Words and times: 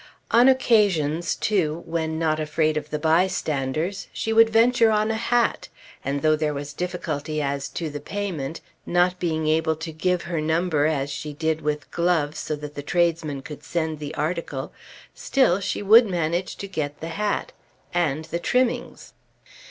On 0.31 0.49
occasions 0.49 1.35
too, 1.35 1.83
when 1.85 2.17
not 2.17 2.39
afraid 2.39 2.75
of 2.75 2.89
the 2.89 2.97
bystanders, 2.97 4.07
she 4.11 4.33
would 4.33 4.49
venture 4.49 4.89
on 4.89 5.11
a 5.11 5.13
hat, 5.13 5.69
and 6.03 6.23
though 6.23 6.35
there 6.35 6.55
was 6.55 6.73
difficulty 6.73 7.39
as 7.39 7.69
to 7.69 7.87
the 7.87 7.99
payment, 7.99 8.61
not 8.83 9.19
being 9.19 9.45
able 9.47 9.75
to 9.75 9.91
give 9.91 10.23
her 10.23 10.41
number 10.41 10.87
as 10.87 11.11
she 11.11 11.33
did 11.33 11.61
with 11.61 11.91
gloves, 11.91 12.39
so 12.39 12.55
that 12.55 12.73
the 12.73 12.81
tradesmen 12.81 13.43
could 13.43 13.63
send 13.63 13.99
the 13.99 14.15
article, 14.15 14.73
still 15.13 15.59
she 15.59 15.83
would 15.83 16.07
manage 16.07 16.55
to 16.55 16.67
get 16.67 16.99
the 16.99 17.09
hat, 17.09 17.51
and 17.93 18.25
the 18.25 18.39
trimmings. 18.39 19.13